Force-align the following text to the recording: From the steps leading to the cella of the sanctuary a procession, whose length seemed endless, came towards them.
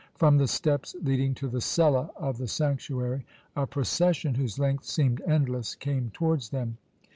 From 0.15 0.39
the 0.39 0.47
steps 0.47 0.95
leading 1.03 1.35
to 1.35 1.47
the 1.47 1.61
cella 1.61 2.09
of 2.15 2.39
the 2.39 2.47
sanctuary 2.47 3.23
a 3.55 3.67
procession, 3.67 4.33
whose 4.33 4.57
length 4.57 4.83
seemed 4.85 5.21
endless, 5.27 5.75
came 5.75 6.09
towards 6.11 6.49
them. 6.49 6.79